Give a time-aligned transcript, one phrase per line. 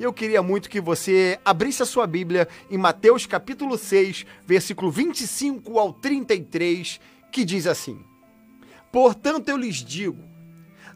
[0.00, 5.78] Eu queria muito que você abrisse a sua Bíblia em Mateus capítulo 6, versículo 25
[5.78, 6.98] ao 33,
[7.30, 8.02] que diz assim:
[8.90, 10.24] Portanto eu lhes digo,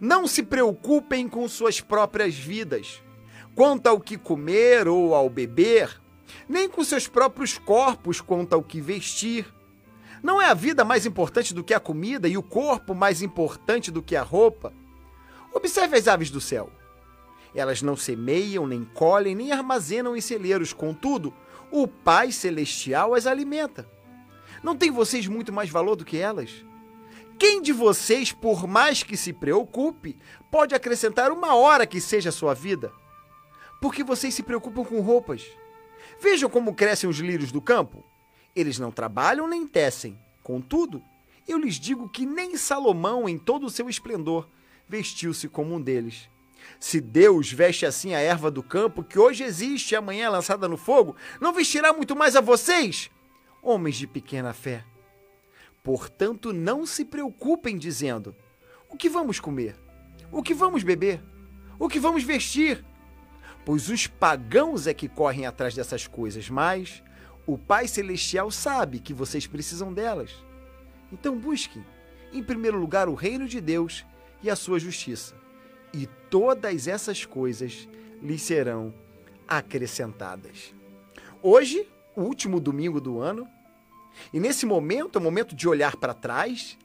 [0.00, 3.02] não se preocupem com suas próprias vidas,
[3.54, 6.00] quanto ao que comer ou ao beber,
[6.48, 9.44] nem com seus próprios corpos quanto ao que vestir.
[10.22, 13.90] Não é a vida mais importante do que a comida e o corpo mais importante
[13.90, 14.72] do que a roupa?
[15.52, 16.70] Observe as aves do céu
[17.54, 20.72] elas não semeiam, nem colhem, nem armazenam em celeiros.
[20.72, 21.32] Contudo,
[21.70, 23.88] o Pai Celestial as alimenta.
[24.62, 26.64] Não tem vocês muito mais valor do que elas?
[27.38, 30.16] Quem de vocês, por mais que se preocupe,
[30.50, 32.92] pode acrescentar uma hora que seja a sua vida?
[33.80, 35.44] Porque vocês se preocupam com roupas.
[36.20, 38.04] Vejam como crescem os lírios do campo.
[38.54, 40.18] Eles não trabalham nem tecem.
[40.42, 41.02] Contudo,
[41.46, 44.48] eu lhes digo que nem Salomão, em todo o seu esplendor,
[44.88, 46.28] vestiu-se como um deles.
[46.78, 50.68] Se Deus veste assim a erva do campo, que hoje existe e amanhã é lançada
[50.68, 53.10] no fogo, não vestirá muito mais a vocês,
[53.62, 54.84] homens de pequena fé.
[55.82, 58.34] Portanto, não se preocupem dizendo:
[58.88, 59.76] o que vamos comer?
[60.30, 61.22] O que vamos beber?
[61.78, 62.84] O que vamos vestir?
[63.64, 67.02] Pois os pagãos é que correm atrás dessas coisas, mas
[67.46, 70.32] o Pai Celestial sabe que vocês precisam delas.
[71.12, 71.84] Então busquem,
[72.32, 74.04] em primeiro lugar, o reino de Deus
[74.42, 75.43] e a sua justiça
[75.94, 77.88] e todas essas coisas
[78.20, 78.92] lhes serão
[79.46, 80.74] acrescentadas.
[81.42, 83.48] Hoje, o último domingo do ano,
[84.32, 86.76] e nesse momento é o momento de olhar para trás,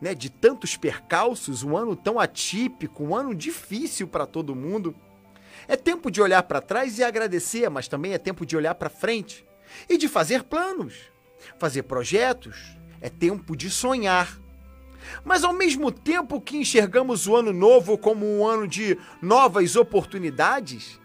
[0.00, 4.94] né, de tantos percalços, um ano tão atípico, um ano difícil para todo mundo.
[5.66, 8.90] É tempo de olhar para trás e agradecer, mas também é tempo de olhar para
[8.90, 9.46] frente
[9.88, 10.94] e de fazer planos,
[11.58, 12.76] fazer projetos.
[13.00, 14.40] É tempo de sonhar.
[15.24, 21.00] Mas ao mesmo tempo que enxergamos o ano novo como um ano de novas oportunidades,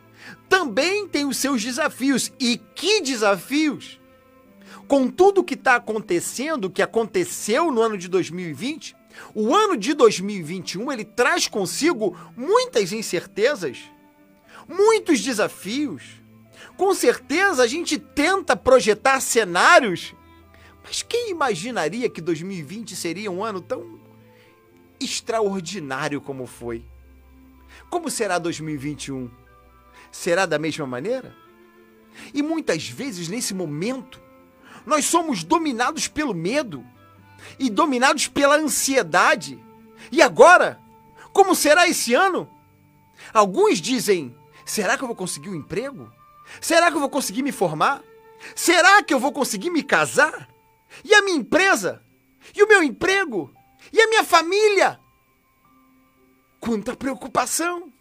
[0.47, 2.31] também tem os seus desafios.
[2.39, 3.99] E que desafios!
[4.87, 8.95] Com tudo que está acontecendo, que aconteceu no ano de 2020,
[9.33, 13.79] o ano de 2021 ele traz consigo muitas incertezas,
[14.67, 16.03] muitos desafios.
[16.75, 20.13] Com certeza a gente tenta projetar cenários
[20.83, 23.99] mas quem imaginaria que 2020 seria um ano tão
[24.99, 26.83] extraordinário como foi?
[27.89, 29.29] Como será 2021?
[30.11, 31.35] Será da mesma maneira?
[32.33, 34.21] E muitas vezes, nesse momento,
[34.85, 36.85] nós somos dominados pelo medo
[37.57, 39.59] e dominados pela ansiedade.
[40.11, 40.79] E agora?
[41.31, 42.49] Como será esse ano?
[43.33, 44.35] Alguns dizem:
[44.65, 46.11] será que eu vou conseguir um emprego?
[46.59, 48.01] Será que eu vou conseguir me formar?
[48.55, 50.49] Será que eu vou conseguir me casar?
[51.03, 52.01] E a minha empresa?
[52.55, 53.53] E o meu emprego?
[53.91, 54.99] E a minha família?
[56.59, 57.91] Quanta preocupação!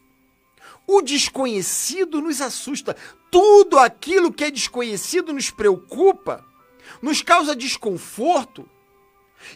[0.87, 2.97] O desconhecido nos assusta.
[3.31, 6.45] Tudo aquilo que é desconhecido nos preocupa,
[7.03, 8.69] nos causa desconforto.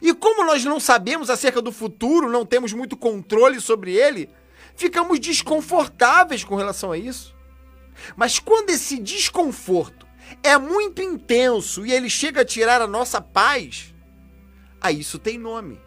[0.00, 4.28] E como nós não sabemos acerca do futuro, não temos muito controle sobre ele,
[4.76, 7.34] ficamos desconfortáveis com relação a isso.
[8.16, 10.01] Mas quando esse desconforto
[10.42, 13.94] é muito intenso e ele chega a tirar a nossa paz,
[14.80, 15.80] aí isso tem nome.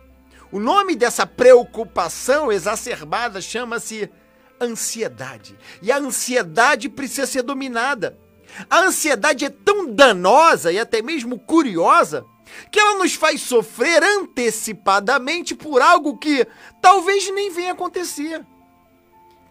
[0.51, 4.09] O nome dessa preocupação exacerbada chama-se
[4.59, 5.57] ansiedade.
[5.81, 8.17] E a ansiedade precisa ser dominada.
[8.69, 12.25] A ansiedade é tão danosa e até mesmo curiosa
[12.71, 16.47] que ela nos faz sofrer antecipadamente por algo que
[16.81, 18.45] talvez nem venha acontecer.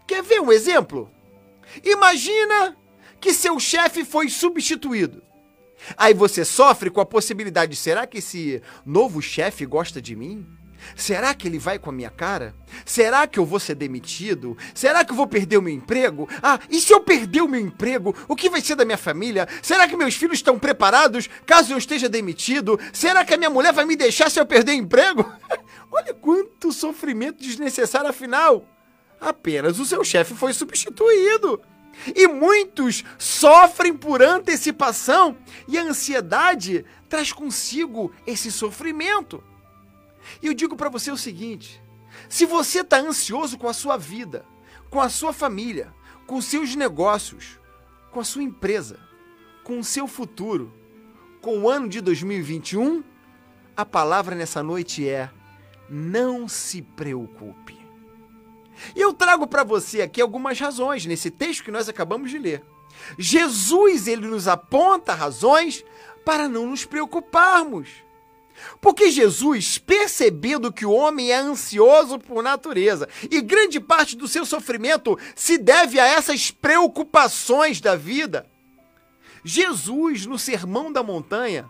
[0.06, 1.10] Quer ver um exemplo?
[1.82, 2.76] Imagina
[3.24, 5.22] que seu chefe foi substituído.
[5.96, 10.46] Aí você sofre com a possibilidade: será que esse novo chefe gosta de mim?
[10.94, 12.54] Será que ele vai com a minha cara?
[12.84, 14.58] Será que eu vou ser demitido?
[14.74, 16.28] Será que eu vou perder o meu emprego?
[16.42, 19.48] Ah, e se eu perder o meu emprego, o que vai ser da minha família?
[19.62, 22.78] Será que meus filhos estão preparados caso eu esteja demitido?
[22.92, 25.24] Será que a minha mulher vai me deixar se eu perder o emprego?
[25.90, 28.68] Olha quanto sofrimento desnecessário, afinal.
[29.18, 31.62] Apenas o seu chefe foi substituído.
[32.14, 35.36] E muitos sofrem por antecipação,
[35.68, 39.42] e a ansiedade traz consigo esse sofrimento.
[40.42, 41.82] E eu digo para você o seguinte:
[42.28, 44.44] se você está ansioso com a sua vida,
[44.90, 45.92] com a sua família,
[46.26, 47.58] com seus negócios,
[48.10, 48.98] com a sua empresa,
[49.62, 50.72] com o seu futuro,
[51.40, 53.02] com o ano de 2021,
[53.76, 55.30] a palavra nessa noite é:
[55.88, 57.73] não se preocupe.
[58.94, 62.62] E eu trago para você aqui algumas razões nesse texto que nós acabamos de ler.
[63.18, 65.84] Jesus, ele nos aponta razões
[66.24, 67.88] para não nos preocuparmos.
[68.80, 74.46] Porque Jesus, percebendo que o homem é ansioso por natureza e grande parte do seu
[74.46, 78.48] sofrimento se deve a essas preocupações da vida,
[79.44, 81.68] Jesus, no Sermão da Montanha,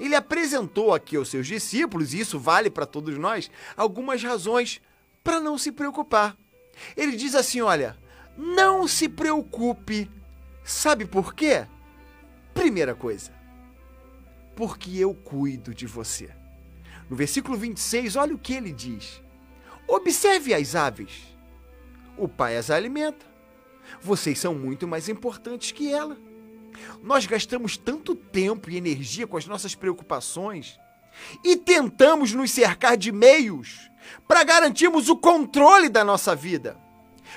[0.00, 4.80] ele apresentou aqui aos seus discípulos, e isso vale para todos nós, algumas razões
[5.28, 6.34] para não se preocupar.
[6.96, 7.98] Ele diz assim: olha,
[8.34, 10.10] não se preocupe.
[10.64, 11.66] Sabe por quê?
[12.54, 13.30] Primeira coisa,
[14.56, 16.30] porque eu cuido de você.
[17.10, 19.22] No versículo 26, olha o que ele diz:
[19.86, 21.36] Observe as aves.
[22.16, 23.26] O pai as alimenta.
[24.00, 26.16] Vocês são muito mais importantes que ela.
[27.02, 30.80] Nós gastamos tanto tempo e energia com as nossas preocupações
[31.44, 33.90] e tentamos nos cercar de meios
[34.26, 36.76] para garantirmos o controle da nossa vida.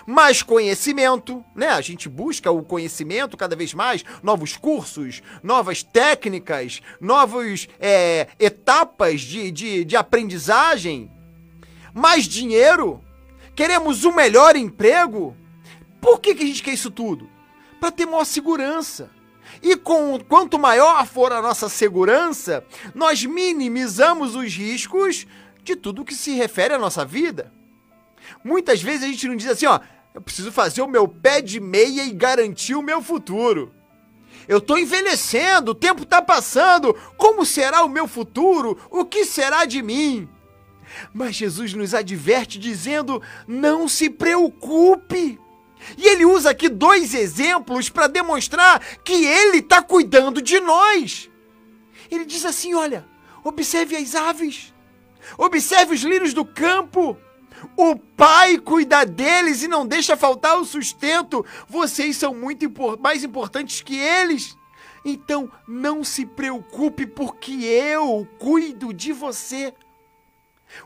[0.06, 1.69] Mais conhecimento, né?
[1.69, 9.22] A gente busca o conhecimento cada vez mais, novos cursos, novas técnicas, novas é, etapas
[9.22, 11.12] de, de, de aprendizagem.
[11.94, 13.01] Mais dinheiro.
[13.56, 15.36] Queremos um melhor emprego.
[16.00, 17.30] Por que, que a gente quer isso tudo?
[17.80, 19.10] Para ter maior segurança
[19.62, 22.63] e com quanto maior for a nossa segurança,
[22.94, 25.25] nós minimizamos os riscos
[25.63, 27.51] de tudo que se refere à nossa vida.
[28.44, 29.80] Muitas vezes a gente não diz assim, ó,
[30.13, 33.74] eu preciso fazer o meu pé de meia e garantir o meu futuro.
[34.48, 36.94] Eu estou envelhecendo, o tempo está passando.
[37.15, 38.77] Como será o meu futuro?
[38.89, 40.27] O que será de mim?
[41.13, 45.39] Mas Jesus nos adverte dizendo: não se preocupe.
[45.98, 51.30] E ele usa aqui dois exemplos para demonstrar que ele está cuidando de nós.
[52.10, 53.06] Ele diz assim: olha,
[53.44, 54.74] observe as aves,
[55.38, 57.18] observe os lírios do campo.
[57.78, 61.45] O pai cuida deles e não deixa faltar o sustento.
[61.69, 64.57] Vocês são muito mais importantes que eles.
[65.06, 69.74] Então não se preocupe, porque eu cuido de você.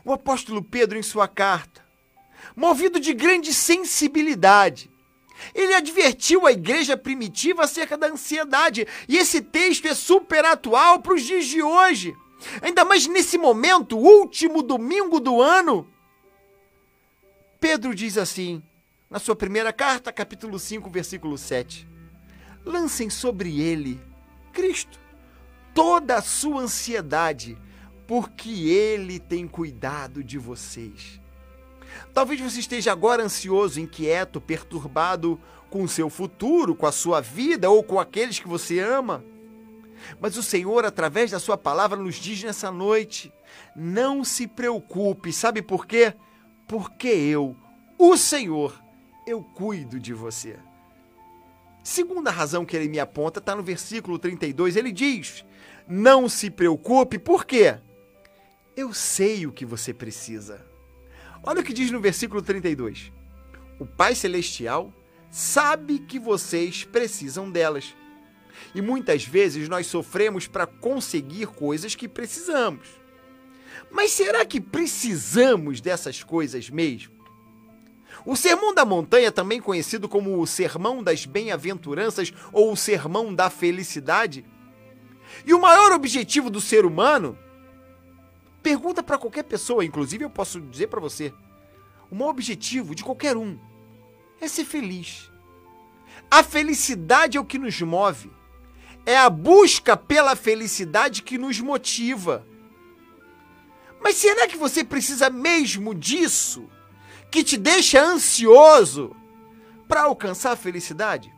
[0.04, 1.85] O apóstolo Pedro, em sua carta,
[2.54, 4.90] movido de grande sensibilidade.
[5.54, 11.14] Ele advertiu a igreja primitiva acerca da ansiedade, e esse texto é super atual para
[11.14, 12.14] os dias de hoje.
[12.62, 15.88] Ainda mais nesse momento, último domingo do ano.
[17.58, 18.62] Pedro diz assim,
[19.10, 21.86] na sua primeira carta, capítulo 5, versículo 7:
[22.64, 24.00] Lancem sobre ele,
[24.52, 24.98] Cristo,
[25.74, 27.56] toda a sua ansiedade,
[28.06, 31.20] porque ele tem cuidado de vocês.
[32.12, 35.40] Talvez você esteja agora ansioso, inquieto, perturbado
[35.70, 39.24] com o seu futuro, com a sua vida ou com aqueles que você ama.
[40.20, 43.32] Mas o Senhor, através da Sua palavra, nos diz nessa noite:
[43.74, 46.14] não se preocupe, sabe por quê?
[46.68, 47.56] Porque eu,
[47.98, 48.82] o Senhor,
[49.26, 50.58] eu cuido de você.
[51.82, 54.76] Segunda razão que ele me aponta está no versículo 32.
[54.76, 55.44] Ele diz:
[55.86, 57.78] Não se preocupe, por quê?
[58.76, 60.65] Eu sei o que você precisa.
[61.46, 63.12] Olha o que diz no versículo 32.
[63.78, 64.92] O Pai Celestial
[65.30, 67.94] sabe que vocês precisam delas.
[68.74, 72.88] E muitas vezes nós sofremos para conseguir coisas que precisamos.
[73.92, 77.14] Mas será que precisamos dessas coisas mesmo?
[78.24, 83.48] O Sermão da Montanha, também conhecido como o Sermão das Bem-aventuranças ou o Sermão da
[83.48, 84.44] Felicidade,
[85.44, 87.38] e o maior objetivo do ser humano
[88.66, 91.32] Pergunta para qualquer pessoa, inclusive eu posso dizer para você.
[92.10, 93.56] O maior objetivo de qualquer um
[94.40, 95.30] é ser feliz.
[96.28, 98.28] A felicidade é o que nos move.
[99.06, 102.44] É a busca pela felicidade que nos motiva.
[104.02, 106.68] Mas será que você precisa mesmo disso?
[107.30, 109.14] Que te deixa ansioso
[109.86, 111.32] para alcançar a felicidade?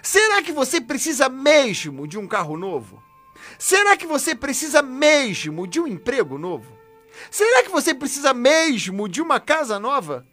[0.00, 3.02] Será que você precisa mesmo de um carro novo?
[3.58, 6.77] Será que você precisa mesmo de um emprego novo?
[7.30, 10.26] Será que você precisa mesmo de uma casa nova?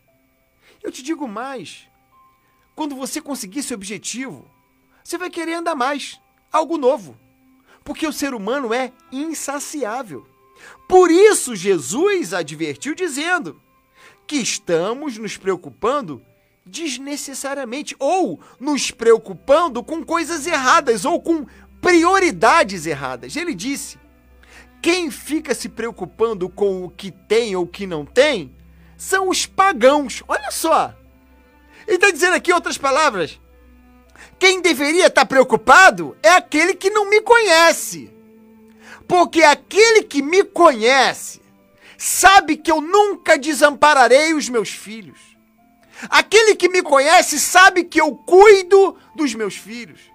[0.82, 1.88] Eu te digo mais.
[2.75, 4.50] Quando você conseguir seu objetivo,
[5.04, 6.20] você vai querer andar mais,
[6.51, 7.18] algo novo.
[7.84, 10.27] Porque o ser humano é insaciável.
[10.88, 13.62] Por isso, Jesus advertiu dizendo
[14.27, 16.22] que estamos nos preocupando
[16.65, 21.46] desnecessariamente ou nos preocupando com coisas erradas ou com
[21.80, 23.36] prioridades erradas.
[23.36, 24.00] Ele disse:
[24.82, 28.53] quem fica se preocupando com o que tem ou o que não tem
[28.98, 30.24] são os pagãos.
[30.27, 30.94] Olha só.
[31.88, 33.39] Ele está dizendo aqui outras palavras.
[34.39, 38.12] Quem deveria estar tá preocupado é aquele que não me conhece.
[39.08, 41.41] Porque aquele que me conhece
[41.98, 45.20] sabe que eu nunca desampararei os meus filhos.
[46.10, 50.14] Aquele que me conhece sabe que eu cuido dos meus filhos.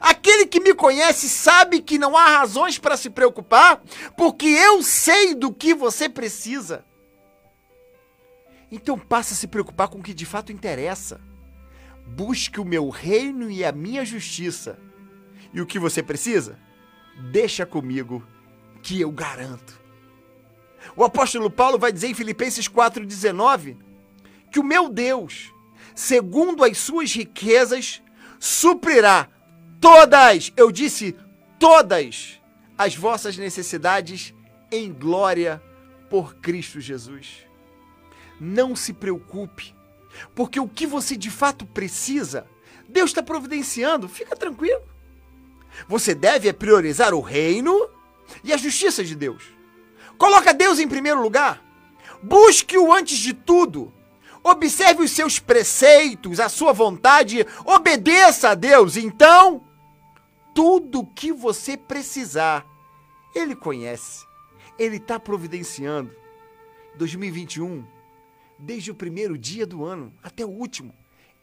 [0.00, 3.82] Aquele que me conhece sabe que não há razões para se preocupar,
[4.16, 6.84] porque eu sei do que você precisa.
[8.70, 11.20] Então passa a se preocupar com o que de fato interessa.
[12.06, 14.78] Busque o meu reino e a minha justiça.
[15.52, 16.58] E o que você precisa?
[17.32, 18.24] Deixa comigo,
[18.82, 19.80] que eu garanto.
[20.96, 23.76] O apóstolo Paulo vai dizer em Filipenses 4,19
[24.50, 25.52] que o meu Deus,
[25.94, 28.02] segundo as suas riquezas,
[28.38, 29.28] suprirá
[29.80, 31.16] todas, eu disse
[31.58, 32.40] todas,
[32.76, 34.34] as vossas necessidades
[34.70, 35.62] em glória
[36.08, 37.46] por Cristo Jesus.
[38.40, 39.74] Não se preocupe,
[40.34, 42.46] porque o que você de fato precisa,
[42.88, 44.82] Deus está providenciando, fica tranquilo.
[45.88, 47.88] Você deve priorizar o reino
[48.42, 49.44] e a justiça de Deus.
[50.18, 51.62] Coloca Deus em primeiro lugar.
[52.22, 53.92] Busque-o antes de tudo.
[54.42, 58.96] Observe os seus preceitos, a sua vontade, obedeça a Deus.
[58.96, 59.64] Então,
[60.54, 62.66] tudo que você precisar,
[63.34, 64.26] Ele conhece.
[64.78, 66.14] Ele está providenciando.
[66.96, 67.84] 2021,
[68.58, 70.94] desde o primeiro dia do ano até o último,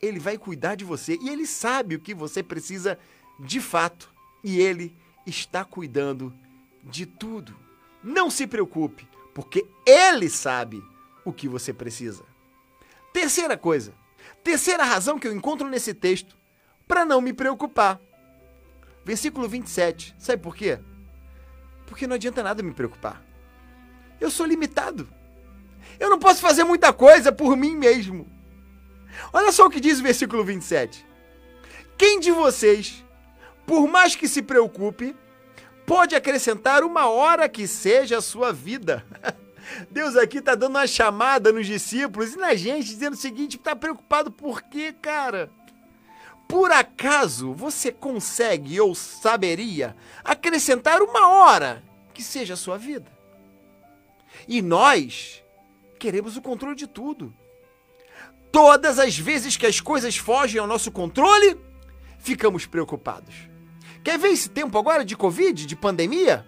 [0.01, 2.99] Ele vai cuidar de você e Ele sabe o que você precisa
[3.39, 4.13] de fato.
[4.43, 4.95] E Ele
[5.25, 6.33] está cuidando
[6.83, 7.55] de tudo.
[8.03, 10.83] Não se preocupe, porque Ele sabe
[11.25, 12.23] o que você precisa.
[13.11, 13.93] Terceira coisa,
[14.43, 16.37] terceira razão que eu encontro nesse texto
[16.87, 17.99] para não me preocupar.
[19.07, 20.13] Versículo 27.
[20.19, 20.79] Sabe por quê?
[21.85, 23.23] Porque não adianta nada me preocupar.
[24.19, 25.07] Eu sou limitado.
[25.97, 28.29] Eu não posso fazer muita coisa por mim mesmo.
[29.31, 31.05] Olha só o que diz o versículo 27.
[31.97, 33.01] Quem de vocês,
[33.65, 35.15] por mais que se preocupe,
[35.85, 39.05] pode acrescentar uma hora que seja a sua vida?
[39.89, 43.73] Deus aqui está dando uma chamada nos discípulos e na gente, dizendo o seguinte: está
[43.73, 45.49] preocupado por quê, cara?
[46.47, 53.11] Por acaso você consegue ou saberia acrescentar uma hora que seja a sua vida?
[54.47, 55.43] E nós
[55.99, 57.33] queremos o controle de tudo.
[58.51, 61.57] Todas as vezes que as coisas fogem ao nosso controle,
[62.17, 63.35] ficamos preocupados.
[64.03, 66.45] Quer ver esse tempo agora de Covid, de pandemia?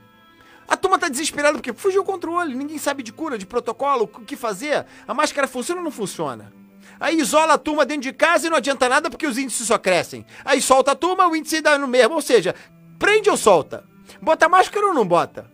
[0.65, 4.07] A turma tá desesperada porque fugiu o controle, ninguém sabe de cura, de protocolo, o
[4.07, 4.85] que fazer.
[5.07, 6.53] A máscara funciona ou não funciona?
[6.99, 9.77] Aí isola a turma dentro de casa e não adianta nada porque os índices só
[9.77, 10.25] crescem.
[10.43, 12.15] Aí solta a turma, o índice dá no mesmo.
[12.15, 12.53] Ou seja,
[12.97, 13.87] prende ou solta?
[14.21, 15.49] Bota máscara ou não bota?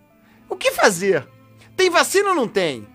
[0.49, 1.27] O que fazer?
[1.75, 2.87] Tem vacina ou não tem?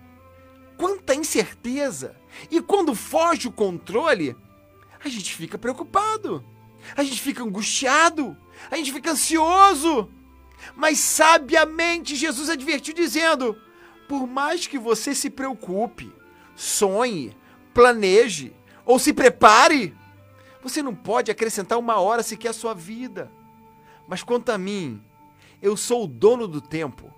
[0.77, 2.15] Quanta incerteza!
[2.49, 4.35] E quando foge o controle,
[5.03, 6.43] a gente fica preocupado,
[6.95, 8.35] a gente fica angustiado,
[8.69, 10.09] a gente fica ansioso.
[10.75, 13.57] Mas sabiamente Jesus advertiu, dizendo:
[14.07, 16.11] por mais que você se preocupe,
[16.55, 17.35] sonhe,
[17.73, 18.53] planeje
[18.85, 19.95] ou se prepare,
[20.61, 23.31] você não pode acrescentar uma hora sequer à sua vida.
[24.07, 25.01] Mas quanto a mim,
[25.61, 27.13] eu sou o dono do tempo,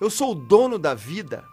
[0.00, 1.44] eu sou o dono da vida.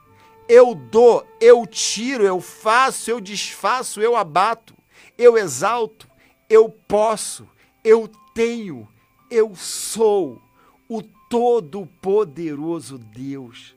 [0.48, 4.76] Eu dou, eu tiro, eu faço, eu desfaço, eu abato,
[5.18, 6.08] eu exalto,
[6.50, 7.48] eu posso,
[7.82, 8.88] eu tenho,
[9.32, 10.42] eu sou
[10.90, 13.74] o todo-poderoso Deus.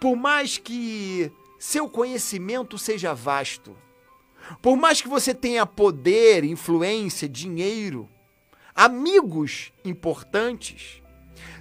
[0.00, 3.76] Por mais que seu conhecimento seja vasto,
[4.62, 8.08] por mais que você tenha poder, influência, dinheiro,
[8.74, 11.02] amigos importantes,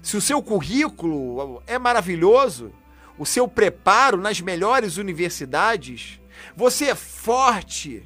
[0.02, 2.72] se o seu currículo é maravilhoso,
[3.18, 6.22] o seu preparo nas melhores universidades,
[6.56, 8.04] você é forte,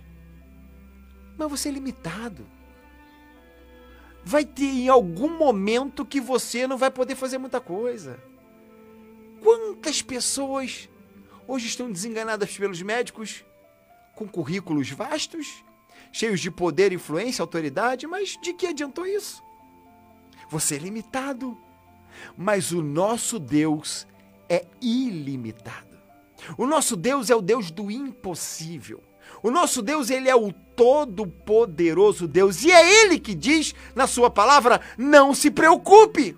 [1.38, 2.46] mas você é limitado
[4.24, 8.20] vai ter em algum momento que você não vai poder fazer muita coisa.
[9.42, 10.88] Quantas pessoas
[11.48, 13.44] hoje estão desenganadas pelos médicos
[14.16, 15.64] com currículos vastos,
[16.12, 19.44] cheios de poder, influência, autoridade, mas de que adiantou isso?
[20.50, 21.58] Você é limitado,
[22.38, 24.06] mas o nosso Deus
[24.50, 25.98] é ilimitado.
[26.58, 29.02] O nosso Deus é o Deus do impossível.
[29.42, 32.64] O nosso Deus, ele é o todo-poderoso Deus.
[32.64, 36.36] E é ele que diz na sua palavra: não se preocupe.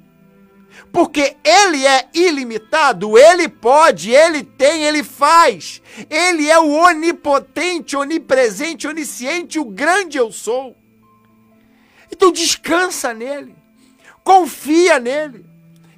[0.92, 5.82] Porque ele é ilimitado, ele pode, ele tem, ele faz.
[6.10, 10.76] Ele é o onipotente, onipresente, onisciente, o grande eu sou.
[12.12, 13.56] Então descansa nele.
[14.24, 15.46] Confia nele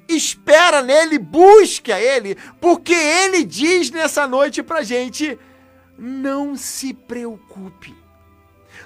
[0.08, 5.38] espera nele, busque a ele, porque ele diz nessa noite pra gente:
[5.98, 7.94] não se preocupe.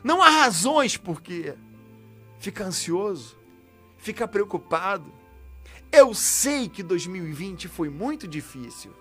[0.02, 1.54] Não há razões porque
[2.38, 3.37] fica ansioso,
[3.99, 5.12] fica preocupado.
[5.92, 8.92] Eu sei que 2020 foi muito difícil.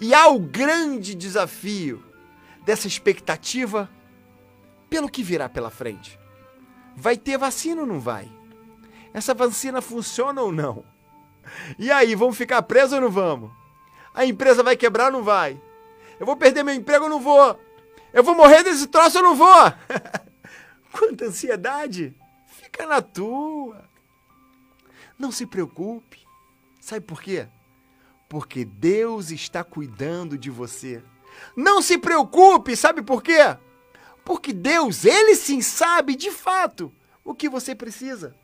[0.00, 2.04] E há o grande desafio
[2.64, 3.90] dessa expectativa
[4.88, 6.18] pelo que virá pela frente.
[6.94, 8.30] Vai ter vacina ou não vai?
[9.12, 10.84] Essa vacina funciona ou não?
[11.78, 13.50] E aí, vamos ficar presos ou não vamos?
[14.14, 15.60] A empresa vai quebrar ou não vai?
[16.20, 17.58] Eu vou perder meu emprego ou não vou?
[18.12, 19.72] Eu vou morrer desse troço ou não vou?
[20.92, 22.14] Quanta ansiedade!
[22.46, 23.91] Fica na tua.
[25.18, 26.20] Não se preocupe.
[26.80, 27.46] Sabe por quê?
[28.28, 31.02] Porque Deus está cuidando de você.
[31.56, 33.56] Não se preocupe, sabe por quê?
[34.24, 36.92] Porque Deus, ele sim sabe de fato
[37.24, 38.34] o que você precisa.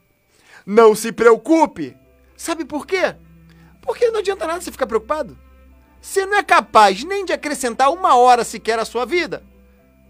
[0.66, 1.96] Não se preocupe.
[2.36, 3.16] Sabe por quê?
[3.80, 5.38] Porque não adianta nada você ficar preocupado.
[6.00, 9.44] Você não é capaz nem de acrescentar uma hora sequer à sua vida.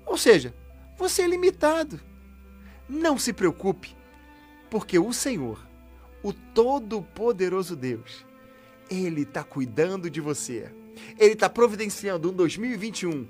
[0.05, 0.55] Ou seja,
[0.97, 2.01] você é limitado.
[2.89, 3.95] Não se preocupe,
[4.71, 5.68] porque o Senhor,
[6.23, 8.27] o Todo-Poderoso Deus,
[8.91, 10.73] Ele está cuidando de você.
[11.19, 13.27] Ele está providenciando um 2021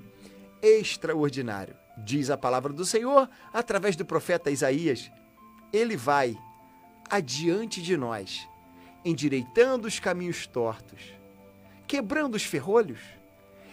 [0.61, 1.75] extraordinário.
[1.97, 5.11] Diz a palavra do Senhor através do profeta Isaías.
[5.71, 6.37] Ele vai
[7.09, 8.47] adiante de nós,
[9.03, 11.13] endireitando os caminhos tortos,
[11.87, 12.99] quebrando os ferrolhos.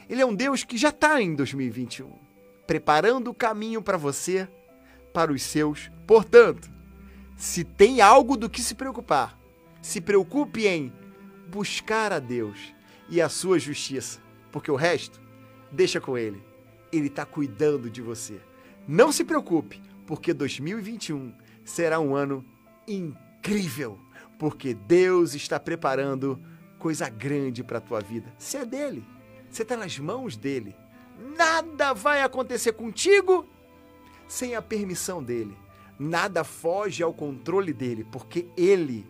[0.09, 2.11] Ele é um Deus que já está em 2021,
[2.67, 4.49] preparando o caminho para você,
[5.13, 5.91] para os seus.
[6.07, 6.71] Portanto,
[7.37, 9.39] se tem algo do que se preocupar,
[9.83, 10.93] se preocupe em
[11.49, 12.75] buscar a Deus
[13.09, 15.21] e a sua justiça, porque o resto
[15.71, 16.43] deixa com Ele.
[16.91, 18.41] Ele está cuidando de você.
[18.89, 22.45] Não se preocupe, porque 2021 será um ano
[22.89, 23.99] incrível,
[24.39, 26.41] porque Deus está preparando
[26.79, 28.33] coisa grande para a tua vida.
[28.39, 29.05] Você é dele,
[29.51, 30.75] você está nas mãos dele.
[31.37, 33.47] Nada vai acontecer contigo
[34.29, 35.57] sem a permissão dele.
[35.99, 39.07] Nada foge ao controle dele, porque ele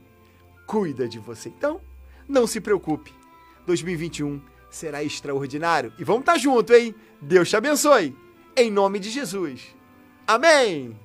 [0.66, 1.49] cuida de você.
[1.49, 1.81] Então,
[2.28, 3.12] não se preocupe.
[3.66, 4.40] 2021
[4.71, 5.93] será extraordinário.
[5.99, 6.95] E vamos estar junto, hein?
[7.21, 8.14] Deus te abençoe.
[8.57, 9.75] Em nome de Jesus.
[10.26, 10.97] Amém.